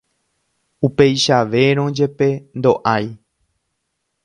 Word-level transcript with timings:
Upeichavérõ 0.87 1.85
jepe 2.01 2.29
ndo'ái. 2.59 3.05